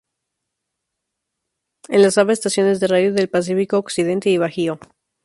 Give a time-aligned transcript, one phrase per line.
[1.87, 4.79] Enlazaba estaciones de radio del Pacífico, occidente y Bajío.